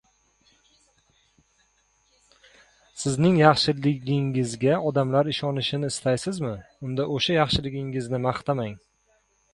[3.01, 6.55] Sizning yaxshiligingizga odamlar ishonishini istaysizmi?
[6.89, 8.75] Unda o‘sha yaxshiligingizni maqtamang.